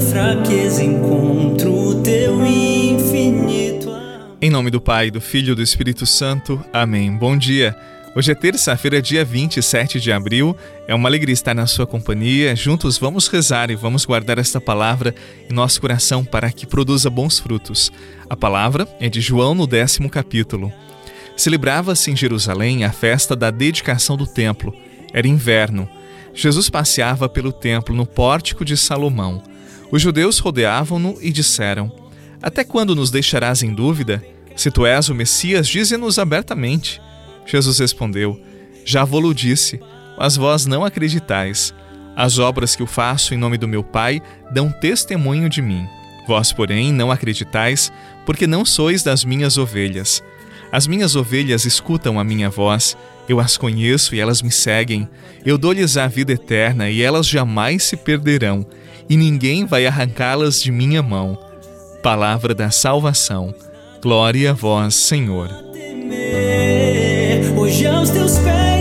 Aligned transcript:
fraqueza 0.00 0.82
encontro 0.82 2.02
teu 2.02 2.44
infinito. 2.44 3.92
Em 4.40 4.50
nome 4.50 4.70
do 4.70 4.80
Pai, 4.80 5.10
do 5.10 5.20
Filho 5.20 5.52
e 5.52 5.54
do 5.54 5.62
Espírito 5.62 6.04
Santo. 6.04 6.62
Amém. 6.72 7.16
Bom 7.16 7.36
dia. 7.36 7.76
Hoje 8.16 8.30
é 8.30 8.34
terça-feira, 8.34 9.02
dia 9.02 9.24
27 9.24 10.00
de 10.00 10.12
abril. 10.12 10.56
É 10.86 10.94
uma 10.94 11.08
alegria 11.08 11.32
estar 11.32 11.54
na 11.54 11.66
sua 11.66 11.86
companhia. 11.86 12.54
Juntos 12.54 12.98
vamos 12.98 13.26
rezar 13.28 13.70
e 13.70 13.74
vamos 13.74 14.04
guardar 14.04 14.38
esta 14.38 14.60
palavra 14.60 15.14
em 15.50 15.52
nosso 15.52 15.80
coração 15.80 16.24
para 16.24 16.50
que 16.52 16.66
produza 16.66 17.08
bons 17.08 17.38
frutos. 17.38 17.90
A 18.28 18.36
palavra 18.36 18.86
é 19.00 19.08
de 19.08 19.20
João 19.20 19.54
no 19.54 19.66
décimo 19.66 20.10
capítulo. 20.10 20.72
Celebrava-se 21.36 22.10
em 22.10 22.16
Jerusalém 22.16 22.84
a 22.84 22.92
festa 22.92 23.34
da 23.34 23.50
dedicação 23.50 24.16
do 24.16 24.26
templo. 24.26 24.74
Era 25.12 25.26
inverno. 25.26 25.88
Jesus 26.32 26.68
passeava 26.68 27.28
pelo 27.28 27.52
templo 27.52 27.94
no 27.94 28.06
pórtico 28.06 28.64
de 28.64 28.76
Salomão. 28.76 29.42
Os 29.94 30.02
judeus 30.02 30.40
rodeavam-no 30.40 31.16
e 31.20 31.30
disseram: 31.30 31.92
Até 32.42 32.64
quando 32.64 32.96
nos 32.96 33.12
deixarás 33.12 33.62
em 33.62 33.72
dúvida? 33.72 34.24
Se 34.56 34.68
tu 34.68 34.84
és 34.84 35.08
o 35.08 35.14
Messias, 35.14 35.68
dize-nos 35.68 36.18
abertamente. 36.18 37.00
Jesus 37.46 37.78
respondeu: 37.78 38.36
Já 38.84 39.04
vou-lo 39.04 39.32
disse, 39.32 39.80
mas 40.18 40.34
vós 40.34 40.66
não 40.66 40.84
acreditais. 40.84 41.72
As 42.16 42.40
obras 42.40 42.74
que 42.74 42.82
eu 42.82 42.88
faço 42.88 43.34
em 43.34 43.36
nome 43.36 43.56
do 43.56 43.68
meu 43.68 43.84
Pai 43.84 44.20
dão 44.50 44.68
testemunho 44.68 45.48
de 45.48 45.62
mim. 45.62 45.86
Vós, 46.26 46.52
porém, 46.52 46.92
não 46.92 47.12
acreditais, 47.12 47.92
porque 48.26 48.48
não 48.48 48.64
sois 48.64 49.04
das 49.04 49.24
minhas 49.24 49.56
ovelhas. 49.56 50.24
As 50.72 50.88
minhas 50.88 51.14
ovelhas 51.14 51.64
escutam 51.64 52.18
a 52.18 52.24
minha 52.24 52.50
voz, 52.50 52.96
eu 53.28 53.40
as 53.40 53.56
conheço 53.56 54.14
e 54.14 54.20
elas 54.20 54.42
me 54.42 54.50
seguem. 54.50 55.08
Eu 55.44 55.56
dou-lhes 55.58 55.96
a 55.96 56.06
vida 56.06 56.32
eterna 56.32 56.90
e 56.90 57.02
elas 57.02 57.26
jamais 57.26 57.84
se 57.84 57.96
perderão, 57.96 58.66
e 59.08 59.16
ninguém 59.16 59.66
vai 59.66 59.86
arrancá-las 59.86 60.62
de 60.62 60.70
minha 60.70 61.02
mão. 61.02 61.38
Palavra 62.02 62.54
da 62.54 62.70
salvação. 62.70 63.54
Glória 64.02 64.50
a 64.50 64.54
vós, 64.54 64.94
Senhor. 64.94 65.50
Hoje 67.56 67.86
aos 67.86 68.10
teus 68.10 68.38
pés 68.38 68.73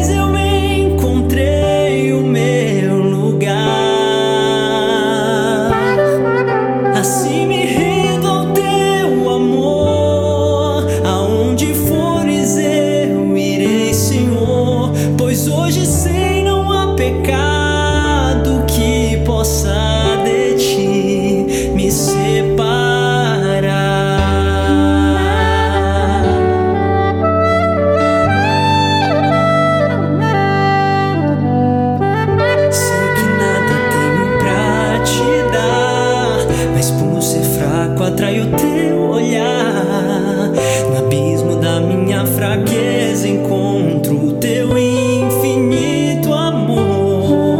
o 38.43 38.57
teu 38.57 39.09
olhar. 39.09 40.51
No 40.89 40.97
abismo 40.97 41.55
da 41.55 41.79
minha 41.79 42.25
fraqueza 42.25 43.27
encontro 43.27 44.27
o 44.27 44.33
teu 44.33 44.77
infinito 44.77 46.33
amor. 46.33 47.57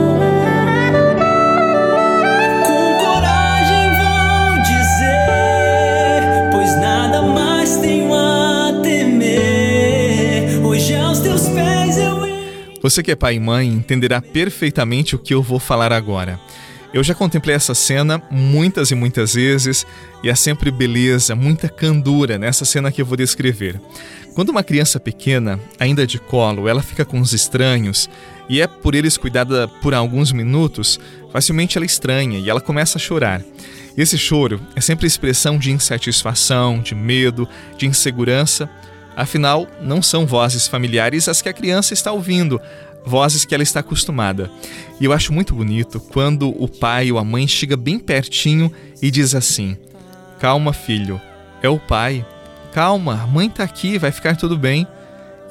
Com 2.66 2.97
coragem 2.97 3.89
vou 3.97 4.61
dizer, 4.61 6.51
pois 6.51 6.75
nada 6.81 7.22
mais 7.22 7.77
tenho 7.77 8.13
a 8.13 8.79
temer. 8.83 10.59
Hoje 10.66 10.95
aos 10.95 11.19
teus 11.19 11.47
pés 11.49 11.97
eu 11.97 12.27
Você 12.81 13.01
que 13.01 13.11
é 13.11 13.16
pai 13.16 13.35
e 13.35 13.39
mãe 13.39 13.67
entenderá 13.67 14.22
perfeitamente 14.22 15.16
o 15.16 15.19
que 15.19 15.33
eu 15.33 15.41
vou 15.41 15.59
falar 15.59 15.93
agora. 15.93 16.39
Eu 16.93 17.03
já 17.03 17.15
contemplei 17.15 17.55
essa 17.55 17.73
cena 17.73 18.21
muitas 18.29 18.91
e 18.91 18.95
muitas 18.95 19.33
vezes 19.33 19.83
e 20.23 20.29
há 20.29 20.35
sempre 20.35 20.69
beleza, 20.69 21.35
muita 21.35 21.67
candura 21.67 22.37
nessa 22.37 22.65
cena 22.65 22.91
que 22.91 23.01
eu 23.01 23.05
vou 23.05 23.17
descrever. 23.17 23.81
Quando 24.35 24.49
uma 24.49 24.63
criança 24.63 24.99
pequena, 24.99 25.59
ainda 25.79 26.05
de 26.05 26.19
colo, 26.19 26.67
ela 26.67 26.83
fica 26.83 27.03
com 27.03 27.19
os 27.19 27.33
estranhos 27.33 28.07
e 28.47 28.61
é 28.61 28.67
por 28.67 28.93
eles 28.93 29.17
cuidada 29.17 29.67
por 29.67 29.95
alguns 29.95 30.31
minutos, 30.31 30.99
facilmente 31.31 31.79
ela 31.79 31.85
estranha 31.85 32.37
e 32.37 32.47
ela 32.47 32.61
começa 32.61 32.99
a 32.99 33.01
chorar. 33.01 33.41
Esse 33.97 34.15
choro 34.15 34.61
é 34.75 34.81
sempre 34.81 35.07
expressão 35.07 35.57
de 35.57 35.71
insatisfação, 35.71 36.79
de 36.79 36.93
medo, 36.93 37.49
de 37.75 37.87
insegurança. 37.87 38.69
Afinal, 39.15 39.67
não 39.81 40.01
são 40.01 40.27
vozes 40.27 40.67
familiares 40.67 41.27
as 41.27 41.41
que 41.41 41.49
a 41.49 41.53
criança 41.53 41.93
está 41.93 42.11
ouvindo, 42.11 42.59
vozes 43.06 43.46
que 43.46 43.53
ela 43.53 43.64
está 43.64 43.80
acostumada. 43.81 44.52
E 45.00 45.06
eu 45.06 45.14
acho 45.14 45.34
muito 45.34 45.53
bonito 45.53 46.00
quando 46.00 46.50
o 46.50 46.68
pai 46.68 47.12
ou 47.12 47.18
a 47.18 47.24
mãe 47.24 47.47
chega 47.47 47.75
bem 47.75 48.00
pertinho 48.00 48.72
e 49.02 49.12
diz 49.12 49.36
assim: 49.36 49.78
Calma, 50.40 50.74
filho, 50.74 51.19
é 51.62 51.69
o 51.69 51.80
pai. 51.80 52.25
Calma, 52.74 53.22
a 53.22 53.28
mãe 53.28 53.47
está 53.47 53.64
aqui, 53.64 53.97
vai 53.97 54.12
ficar 54.12 54.36
tudo 54.36 54.58
bem. 54.58 54.88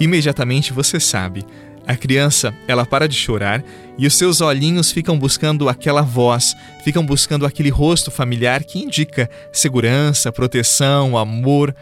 Imediatamente 0.00 0.72
você 0.72 0.98
sabe. 0.98 1.44
A 1.86 1.96
criança, 1.96 2.54
ela 2.68 2.86
para 2.86 3.08
de 3.08 3.16
chorar 3.16 3.62
e 3.98 4.06
os 4.06 4.16
seus 4.16 4.40
olhinhos 4.40 4.92
ficam 4.92 5.18
buscando 5.18 5.68
aquela 5.68 6.02
voz, 6.02 6.54
ficam 6.84 7.04
buscando 7.04 7.44
aquele 7.44 7.70
rosto 7.70 8.10
familiar 8.10 8.62
que 8.62 8.78
indica 8.78 9.28
segurança, 9.52 10.30
proteção, 10.30 11.18
amor. 11.18 11.74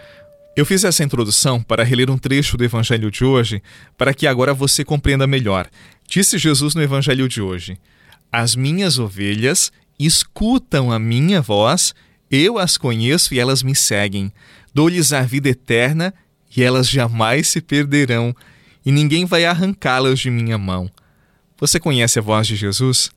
Eu 0.57 0.67
fiz 0.67 0.83
essa 0.83 1.05
introdução 1.05 1.63
para 1.63 1.85
reler 1.85 2.11
um 2.11 2.19
trecho 2.19 2.57
do 2.57 2.65
Evangelho 2.65 3.11
de 3.11 3.25
hoje, 3.25 3.63
para 3.97 4.13
que 4.13 4.27
agora 4.27 4.53
você 4.53 4.85
compreenda 4.85 5.27
melhor. 5.27 5.69
Disse 6.09 6.39
Jesus 6.39 6.75
no 6.75 6.83
Evangelho 6.83 7.29
de 7.29 7.41
hoje: 7.41 7.79
As 8.33 8.57
minhas 8.57 8.99
ovelhas 8.99 9.71
escutam 9.99 10.91
a 10.91 10.99
minha 10.99 11.41
voz, 11.41 11.95
eu 12.31 12.59
as 12.59 12.77
conheço 12.77 13.33
e 13.33 13.39
elas 13.39 13.63
me 13.63 13.77
seguem. 13.77 14.33
Dou-lhes 14.75 15.13
a 15.13 15.23
vida 15.23 15.49
eterna 15.49 16.13
e 16.55 16.63
elas 16.63 16.89
jamais 16.89 17.49
se 17.49 17.61
perderão, 17.61 18.35
e 18.85 18.91
ninguém 18.91 19.25
vai 19.25 19.45
arrancá-las 19.45 20.19
de 20.19 20.31
minha 20.31 20.59
mão. 20.59 20.91
Você 21.59 21.79
conhece 21.79 22.19
a 22.19 22.23
voz 22.23 22.47
de 22.47 22.57
Jesus? 22.57 23.11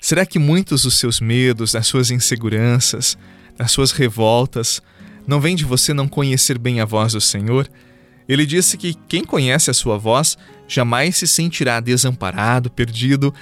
Será 0.00 0.26
que 0.26 0.38
muitos 0.38 0.82
dos 0.82 0.98
seus 0.98 1.20
medos, 1.20 1.72
das 1.72 1.86
suas 1.86 2.10
inseguranças, 2.10 3.16
das 3.56 3.70
suas 3.70 3.92
revoltas, 3.92 4.82
não 5.26 5.40
vem 5.40 5.54
de 5.54 5.64
você 5.64 5.92
não 5.94 6.08
conhecer 6.08 6.58
bem 6.58 6.80
a 6.80 6.84
voz 6.84 7.12
do 7.12 7.20
Senhor? 7.20 7.68
Ele 8.28 8.46
disse 8.46 8.76
que 8.76 8.94
quem 9.08 9.24
conhece 9.24 9.70
a 9.70 9.74
sua 9.74 9.98
voz 9.98 10.36
jamais 10.68 11.16
se 11.16 11.26
sentirá 11.26 11.80
desamparado, 11.80 12.70
perdido, 12.70 13.34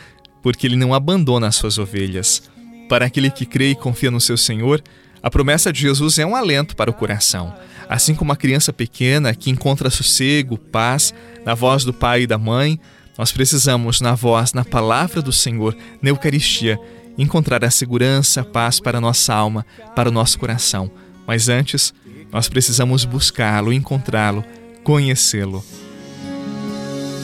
porque 0.43 0.67
ele 0.67 0.77
não 0.77 0.95
abandona 0.95 1.47
as 1.47 1.57
suas 1.57 1.79
ovelhas. 1.79 2.43
Para 2.89 3.07
aquele 3.07 3.31
que 3.31 3.47
crê 3.47 3.71
e 3.71 3.75
confia 3.77 4.11
no 4.11 4.21
seu 4.21 4.37
Senhor, 4.37 4.83
a 5.23 5.31
promessa 5.31 5.73
de 5.73 5.81
Jesus 5.81 6.19
é 6.19 6.27
um 6.27 6.35
alento 6.35 6.75
para 6.75 6.91
o 6.91 6.95
coração. 6.95 7.55
Assim 7.89 8.15
como 8.15 8.33
a 8.33 8.37
criança 8.37 8.73
pequena 8.73 9.35
que 9.35 9.51
encontra 9.51 9.91
sossego, 9.91 10.57
paz 10.57 11.13
na 11.45 11.55
voz 11.55 11.85
do 11.85 11.93
pai 11.93 12.23
e 12.23 12.27
da 12.27 12.39
mãe, 12.39 12.81
nós 13.19 13.31
precisamos, 13.33 14.01
na 14.01 14.15
voz, 14.15 14.55
na 14.55 14.65
palavra 14.65 15.21
do 15.21 15.33
Senhor, 15.33 15.77
na 16.01 16.09
Eucaristia, 16.09 16.79
encontrar 17.19 17.63
a 17.65 17.71
segurança, 17.71 18.41
a 18.41 18.45
paz 18.45 18.81
para 18.81 18.97
a 18.97 19.01
nossa 19.01 19.35
alma, 19.35 19.67
para 19.95 20.09
o 20.09 20.13
nosso 20.13 20.39
coração. 20.39 20.91
Mas 21.31 21.49
antes, 21.49 21.95
nós 22.33 22.49
precisamos 22.49 23.05
buscá-lo, 23.05 23.73
encontrá-lo, 23.73 24.45
conhecê-lo. 24.83 25.65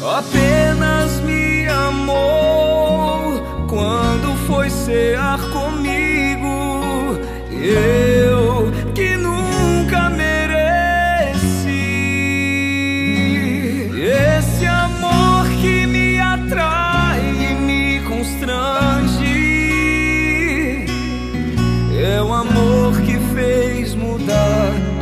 Apenas 0.00 1.20
me 1.22 1.66
amou 1.66 3.42
quando 3.68 4.36
foi 4.46 4.70
cear 4.70 5.40
comigo. 5.50 5.75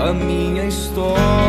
A 0.05 0.12
minha 0.12 0.67
história. 0.67 1.44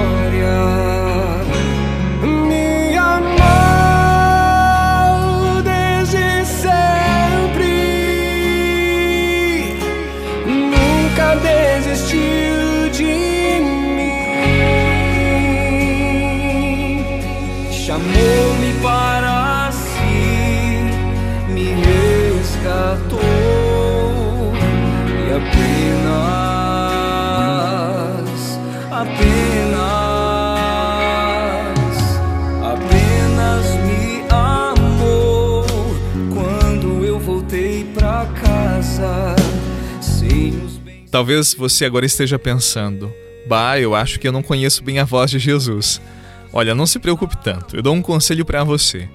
Talvez 41.16 41.54
você 41.54 41.86
agora 41.86 42.06
esteja 42.06 42.38
pensando: 42.38 43.10
Bah, 43.48 43.80
eu 43.80 43.96
acho 43.96 44.20
que 44.20 44.28
eu 44.28 44.34
não 44.34 44.44
conheço 44.44 44.84
bem 44.84 45.00
a 45.00 45.06
voz 45.06 45.32
de 45.32 45.40
Jesus. 45.40 46.02
Olha, 46.52 46.76
não 46.76 46.86
se 46.86 47.00
preocupe 47.00 47.38
tanto, 47.38 47.78
eu 47.78 47.82
dou 47.82 47.96
um 47.96 48.02
conselho 48.02 48.44
para 48.44 48.66
você. 48.66 49.08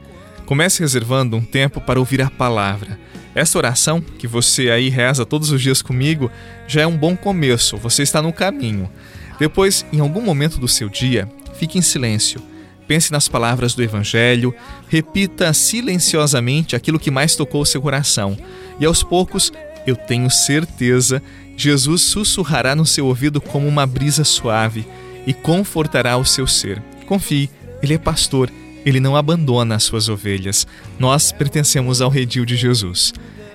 Comece 0.47 0.81
reservando 0.81 1.37
um 1.37 1.45
tempo 1.45 1.79
para 1.79 1.99
ouvir 2.01 2.23
a 2.23 2.31
palavra. 2.31 2.99
Esta 3.35 3.59
oração, 3.59 4.01
que 4.01 4.27
você 4.27 4.71
aí 4.71 4.89
reza 4.89 5.27
todos 5.27 5.51
os 5.51 5.61
dias 5.61 5.83
comigo, 5.83 6.31
já 6.67 6.81
é 6.81 6.87
um 6.87 6.97
bom 6.97 7.15
começo, 7.15 7.77
você 7.77 8.03
está 8.03 8.23
no 8.23 8.33
caminho. 8.33 8.91
Depois, 9.39 9.85
em 9.93 10.01
algum 10.01 10.23
momento 10.23 10.59
do 10.59 10.67
seu 10.67 10.89
dia, 10.89 11.29
fique 11.59 11.77
em 11.79 11.83
silêncio. 11.83 12.41
Pense 12.89 13.13
nas 13.13 13.29
palavras 13.29 13.75
do 13.75 13.83
Evangelho, 13.83 14.55
repita 14.89 15.53
silenciosamente 15.53 16.75
aquilo 16.75 16.99
que 16.99 17.11
mais 17.11 17.37
tocou 17.37 17.63
seu 17.67 17.83
coração. 17.83 18.39
E 18.81 18.87
aos 18.87 19.03
poucos, 19.03 19.53
eu 19.87 19.97
tenho 19.97 20.31
certeza 20.31 21.23
Jesus 21.61 22.03
sussurrará 22.03 22.75
no 22.75 22.87
seu 22.87 23.07
ouvido 23.07 23.41
como 23.41 23.69
uma 23.69 23.87
brisa 23.87 24.25
suave 24.25 24.87
e 25.27 25.35
confortará 25.35 26.17
o 26.17 26.25
seu 26.25 26.47
ser. 26.47 26.83
Confie, 27.07 27.51
ele 27.83 27.95
é 27.95 27.99
pastor, 27.99 28.51
ele 28.85 28.99
não 28.99 29.15
abandona 29.15 29.75
as 29.75 29.83
suas 29.83 30.09
ovelhas. 30.09 30.67
Nós 30.99 31.33
pertencemos 31.33 32.01
ao 32.01 32.09
redil 32.09 32.47
de 32.47 32.57
Jesus. 32.57 33.13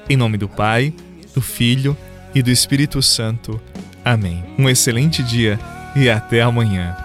Em 0.08 0.16
nome 0.16 0.38
do 0.38 0.48
Pai, 0.48 0.94
do 1.34 1.42
Filho 1.42 1.98
e 2.34 2.44
do 2.44 2.52
Espírito 2.52 3.02
Santo. 3.02 3.60
Amém. 4.04 4.44
Um 4.58 4.70
excelente 4.70 5.24
dia 5.24 5.60
e 5.96 6.08
até 6.08 6.44
amanhã. 6.44 7.05